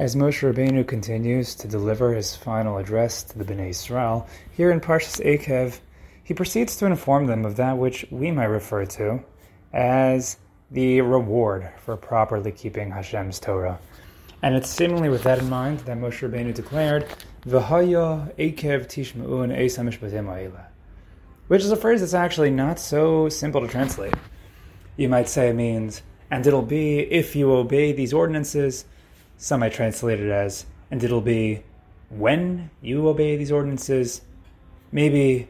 [0.00, 4.80] As Moshe Rabbeinu continues to deliver his final address to the Bnei Israel, here in
[4.80, 5.80] Parshas Eikev,
[6.24, 9.22] he proceeds to inform them of that which we might refer to
[9.74, 10.38] as
[10.70, 13.78] the reward for properly keeping Hashem's Torah.
[14.40, 17.06] And it's seemingly with that in mind that Moshe Rabbeinu declared,
[17.42, 20.64] V'haya Eikev Tishma'un
[21.48, 24.14] which is a phrase that's actually not so simple to translate.
[24.96, 28.86] You might say it means, and it'll be if you obey these ordinances,
[29.40, 31.62] some might translate it as, and it'll be
[32.10, 34.20] when you obey these ordinances.
[34.92, 35.48] Maybe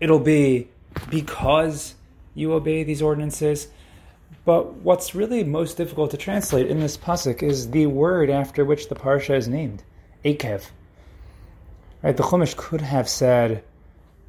[0.00, 0.68] it'll be
[1.08, 1.94] because
[2.34, 3.68] you obey these ordinances.
[4.44, 8.88] But what's really most difficult to translate in this pasuk is the word after which
[8.88, 9.84] the parsha is named,
[10.24, 10.64] Akev.
[12.02, 13.62] Right, the Chumash could have said,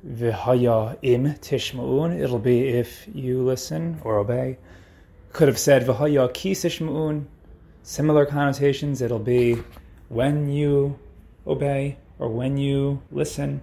[0.06, 4.60] "V'haya im tishma'un." It'll be if you listen or obey.
[5.34, 7.26] Could have said, "V'haya ki tishma'un."
[7.84, 9.64] Similar connotations, it'll be
[10.10, 11.00] when you
[11.48, 13.62] obey or when you listen.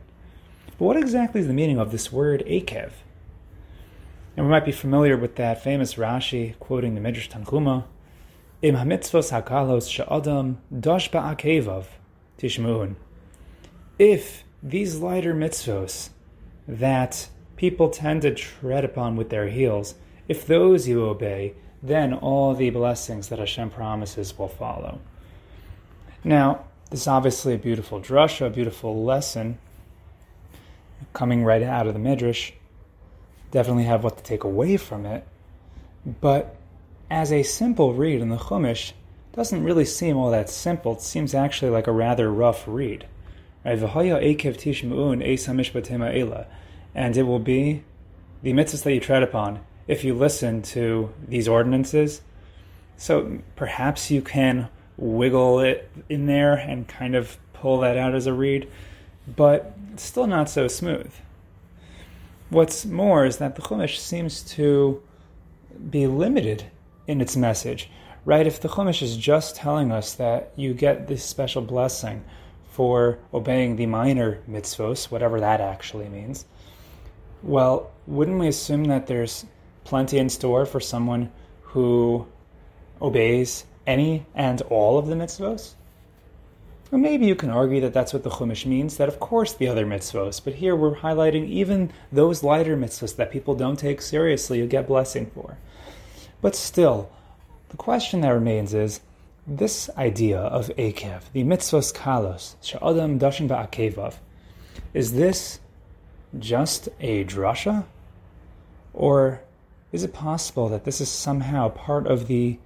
[0.78, 2.92] But what exactly is the meaning of this word akev?
[4.36, 7.84] And we might be familiar with that famous Rashi quoting the Midrash Tanchuma,
[8.62, 11.84] Im hamitzvos hakalos sha'adam dosh ba'akevav
[12.38, 12.96] tishmu'un.
[13.98, 16.10] If these lighter mitzvos
[16.66, 19.94] that people tend to tread upon with their heels,
[20.28, 21.54] if those you obey,
[21.86, 25.00] then all the blessings that Hashem promises will follow.
[26.24, 29.58] Now, this is obviously a beautiful drasha, a beautiful lesson
[31.12, 32.52] coming right out of the Midrash.
[33.50, 35.26] Definitely have what to take away from it.
[36.20, 36.56] But
[37.10, 38.92] as a simple read in the Chumash,
[39.32, 40.94] doesn't really seem all that simple.
[40.94, 43.06] It seems actually like a rather rough read.
[43.64, 43.78] And
[47.16, 47.82] it will be
[48.42, 52.22] the mitzvahs that you tread upon if you listen to these ordinances.
[52.96, 58.26] So perhaps you can wiggle it in there and kind of pull that out as
[58.26, 58.68] a read,
[59.36, 61.12] but it's still not so smooth.
[62.48, 65.02] What's more is that the Chumash seems to
[65.90, 66.64] be limited
[67.06, 67.90] in its message,
[68.24, 68.46] right?
[68.46, 72.24] If the Chumash is just telling us that you get this special blessing
[72.70, 76.44] for obeying the minor mitzvos, whatever that actually means,
[77.42, 79.44] well, wouldn't we assume that there's
[79.86, 81.30] plenty in store for someone
[81.62, 82.26] who
[83.00, 85.74] obeys any and all of the mitzvos?
[86.92, 89.68] Or maybe you can argue that that's what the Chumash means, that of course the
[89.68, 94.58] other mitzvos, but here we're highlighting even those lighter mitzvos that people don't take seriously,
[94.58, 95.58] you get blessing for.
[96.40, 97.10] But still,
[97.70, 99.00] the question that remains is
[99.46, 104.14] this idea of Akev, the mitzvos kalos, sha'adam dashin ba'akevav,
[104.94, 105.60] is this
[106.38, 107.84] just a drasha?
[108.92, 109.42] Or
[109.96, 112.58] is it possible that this is somehow part of the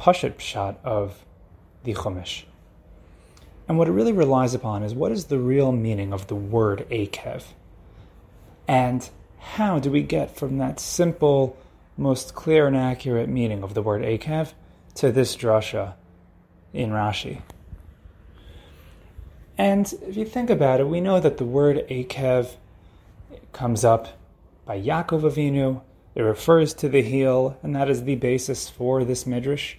[0.00, 1.24] Pashat shot of
[1.84, 2.42] the Chumash?
[3.68, 6.84] And what it really relies upon is what is the real meaning of the word
[6.90, 7.44] Akev?
[8.66, 11.56] And how do we get from that simple,
[11.96, 14.52] most clear and accurate meaning of the word Akev
[14.96, 15.94] to this drasha
[16.72, 17.42] in Rashi?
[19.56, 22.56] And if you think about it, we know that the word Akev
[23.52, 24.18] comes up
[24.64, 25.82] by Yaakov Avinu
[26.14, 29.76] it refers to the heel, and that is the basis for this midrash.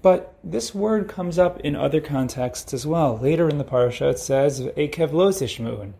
[0.00, 3.18] But this word comes up in other contexts as well.
[3.18, 5.94] Later in the parsha, it says "Ekev lo tishmu'un."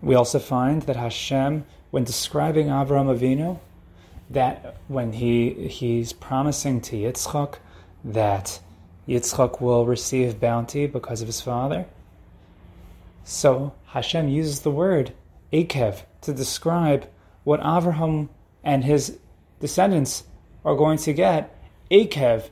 [0.00, 3.58] We also find that Hashem, when describing Avraham Avinu,
[4.30, 7.54] that when he he's promising to Yitzchak
[8.04, 8.60] that
[9.08, 11.86] Yitzchak will receive bounty because of his father.
[13.24, 15.12] So Hashem uses the word
[15.52, 17.08] Ekev to describe
[17.42, 18.28] what Avraham
[18.66, 19.16] and his
[19.60, 20.24] descendants
[20.64, 21.56] are going to get
[21.90, 22.50] Akev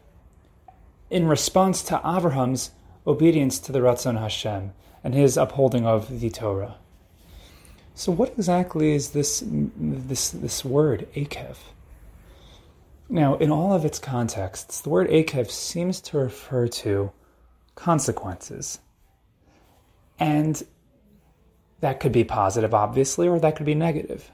[1.10, 2.70] in response to Abraham's
[3.04, 6.76] obedience to the Ratzon Hashem and his upholding of the Torah.
[7.96, 11.56] So, what exactly is this this this word Akev?
[13.08, 17.10] Now, in all of its contexts, the word Akev seems to refer to
[17.74, 18.78] consequences,
[20.18, 20.62] and
[21.80, 24.30] that could be positive, obviously, or that could be negative.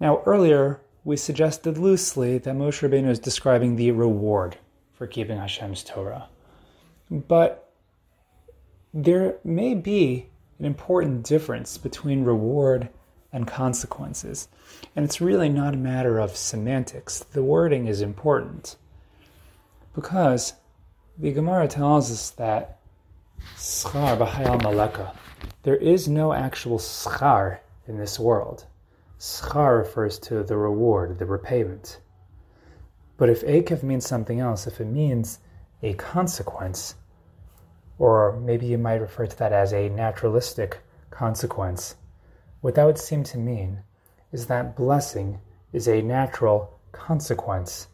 [0.00, 4.58] Now, earlier we suggested loosely that Moshe Rabbeinu is describing the reward
[4.92, 6.28] for keeping Hashem's Torah.
[7.10, 7.70] But
[8.92, 10.26] there may be
[10.58, 12.88] an important difference between reward
[13.32, 14.48] and consequences.
[14.96, 17.20] And it's really not a matter of semantics.
[17.20, 18.76] The wording is important.
[19.94, 20.54] Because
[21.18, 22.78] the Gemara tells us that
[23.56, 25.14] schar b'hayal maleka,
[25.62, 28.64] there is no actual schar in this world.
[29.18, 32.00] Schar refers to the reward, the repayment.
[33.16, 35.38] But if Akev means something else, if it means
[35.82, 36.94] a consequence,
[37.98, 40.80] or maybe you might refer to that as a naturalistic
[41.10, 41.96] consequence.
[42.60, 43.82] What that would seem to mean
[44.32, 45.40] is that blessing
[45.72, 47.88] is a natural consequence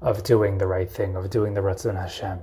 [0.00, 2.40] of doing the right thing, of doing the Ratzon Hashem.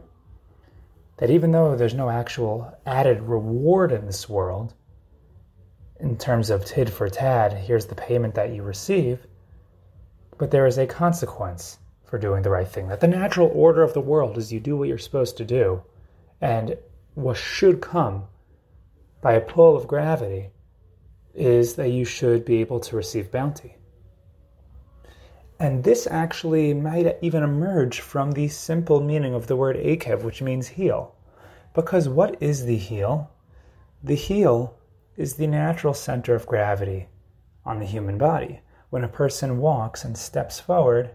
[1.18, 4.74] That even though there's no actual added reward in this world,
[6.00, 9.28] in terms of tid for tad, here's the payment that you receive,
[10.38, 12.88] but there is a consequence for doing the right thing.
[12.88, 15.84] That the natural order of the world is you do what you're supposed to do,
[16.42, 16.78] and
[17.16, 18.24] what should come
[19.22, 20.52] by a pull of gravity
[21.34, 23.76] is that you should be able to receive bounty.
[25.60, 30.42] And this actually might even emerge from the simple meaning of the word akev, which
[30.42, 31.14] means heel.
[31.74, 33.30] Because what is the heel?
[34.02, 34.79] The heel
[35.20, 37.06] is the natural center of gravity
[37.66, 38.62] on the human body.
[38.90, 41.12] When a person walks and steps forward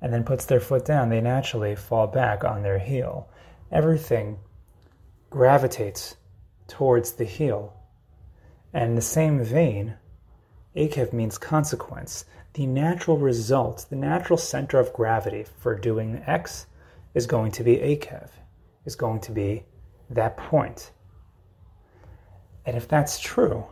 [0.00, 3.28] and then puts their foot down, they naturally fall back on their heel.
[3.70, 4.38] Everything
[5.28, 6.16] gravitates
[6.68, 7.74] towards the heel.
[8.72, 9.96] And in the same vein,
[10.74, 12.24] akev means consequence.
[12.54, 16.64] The natural result, the natural center of gravity for doing X
[17.12, 18.30] is going to be akev,
[18.86, 19.64] is going to be
[20.08, 20.92] that point.
[22.68, 23.64] And if that's true,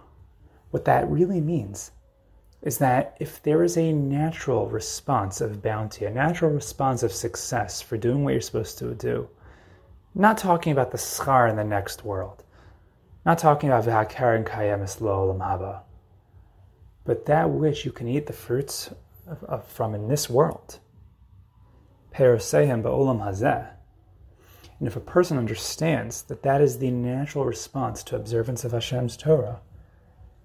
[0.70, 1.90] what that really means
[2.62, 7.82] is that if there is a natural response of bounty, a natural response of success
[7.82, 9.28] for doing what you're supposed to do,
[10.14, 12.42] not talking about the schar in the next world,
[13.26, 15.82] not talking about v'hakaren kayemis lo haba,
[17.04, 18.90] but that which you can eat the fruits
[19.26, 20.78] of, of, from in this world.
[22.14, 23.68] Perosehem ba'olam hazeh,
[24.78, 29.16] and if a person understands that that is the natural response to observance of Hashem's
[29.16, 29.60] Torah,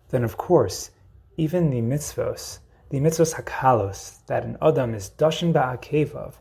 [0.10, 0.92] then of course,
[1.38, 6.36] even the mitzvos, the mitzvos hakalos, that an adam is dashin ba'akevav,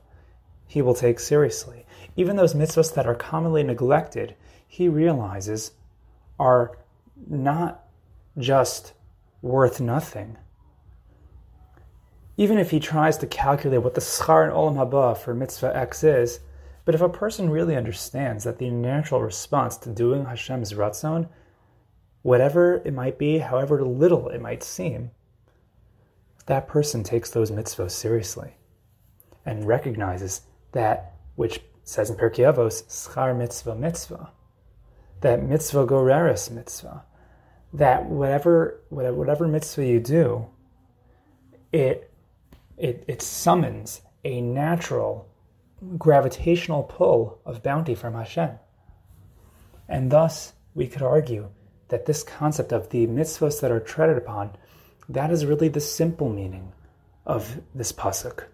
[0.66, 1.84] he will take seriously.
[2.16, 4.36] Even those mitzvos that are commonly neglected,
[4.68, 5.72] he realizes
[6.38, 6.78] are
[7.28, 7.84] not
[8.38, 8.92] just
[9.42, 10.36] worth nothing.
[12.36, 16.04] Even if he tries to calculate what the schar and olam haba for mitzvah X
[16.04, 16.40] is,
[16.90, 21.28] but if a person really understands that the natural response to doing Hashem's ratzon,
[22.22, 25.12] whatever it might be, however little it might seem,
[26.46, 28.56] that person takes those mitzvahs seriously
[29.46, 30.40] and recognizes
[30.72, 34.32] that which says in Pirkei Avos, schar mitzvah mitzvah,
[35.20, 37.04] that mitzvah goreres mitzvah,
[37.72, 40.44] that whatever, whatever whatever mitzvah you do,
[41.70, 42.12] it
[42.76, 45.29] it it summons a natural
[45.96, 48.50] gravitational pull of bounty from Hashem.
[49.88, 51.50] And thus, we could argue
[51.88, 54.56] that this concept of the mitzvahs that are treaded upon,
[55.08, 56.72] that is really the simple meaning
[57.26, 58.44] of this pasuk.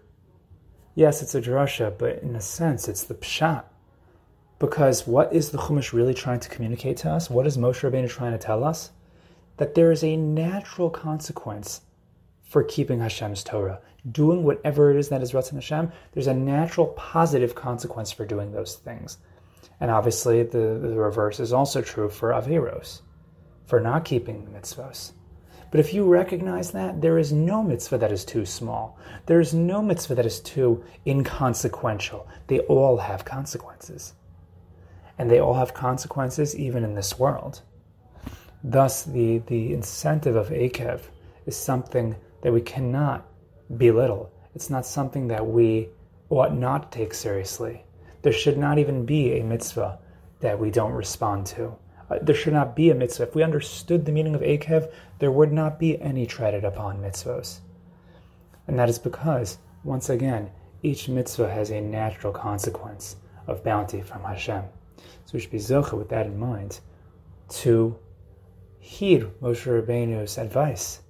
[0.95, 3.63] Yes, it's a drasha, but in a sense, it's the pshat.
[4.57, 7.29] Because what is the Chumash really trying to communicate to us?
[7.29, 8.89] What is Moshe Rabbeinu trying to tell us?
[9.57, 11.81] That there is a natural consequence
[12.47, 13.79] for keeping Hashem's Torah
[14.11, 18.51] doing whatever it is that is Ratzon Hashem, there's a natural positive consequence for doing
[18.51, 19.17] those things.
[19.79, 23.01] And obviously, the, the reverse is also true for Averos,
[23.65, 25.11] for not keeping the mitzvahs.
[25.69, 28.97] But if you recognize that, there is no mitzvah that is too small.
[29.25, 32.27] There is no mitzvah that is too inconsequential.
[32.47, 34.13] They all have consequences.
[35.17, 37.61] And they all have consequences even in this world.
[38.63, 41.01] Thus, the, the incentive of Akev
[41.45, 43.25] is something that we cannot
[43.77, 44.31] belittle.
[44.55, 45.89] It's not something that we
[46.29, 47.83] ought not take seriously.
[48.21, 49.99] There should not even be a mitzvah
[50.39, 51.75] that we don't respond to.
[52.09, 53.23] Uh, there should not be a mitzvah.
[53.23, 57.59] If we understood the meaning of Akev, there would not be any treaded upon mitzvahs.
[58.67, 60.51] And that is because, once again,
[60.83, 63.17] each mitzvah has a natural consequence
[63.47, 64.63] of bounty from Hashem.
[64.97, 66.79] So we should be zocha with that in mind
[67.49, 67.97] to
[68.79, 71.01] heed Moshe Rabbeinu's advice,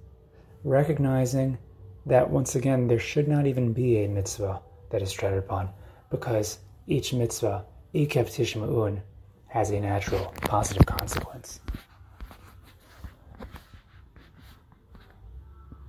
[0.64, 1.58] recognizing
[2.06, 4.60] that once again there should not even be a mitzvah
[4.90, 5.70] that is treaded upon,
[6.10, 9.00] because each mitzvah, ikev tishma'un,
[9.48, 11.60] has a natural positive consequence.